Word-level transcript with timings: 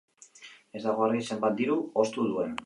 Ez 0.79 0.81
dago 0.85 1.05
argi 1.09 1.21
zenbat 1.35 1.61
diru 1.61 1.77
ostu 2.07 2.27
duen. 2.33 2.59